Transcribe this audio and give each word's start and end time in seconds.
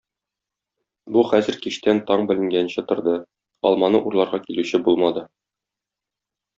Бу 1.17 1.23
хәзер 1.33 1.57
кичтән 1.65 2.01
таң 2.09 2.25
беленгәнче 2.33 2.85
торды, 2.93 3.15
алманы 3.73 4.05
урларга 4.11 4.43
килүче 4.49 4.85
булмады. 4.91 5.29